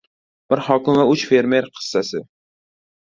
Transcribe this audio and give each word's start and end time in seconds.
Bir 0.53 0.61
hokim 0.69 0.97
va 1.01 1.05
uch 1.11 1.25
fermer 1.33 1.67
«qissasi» 1.77 2.27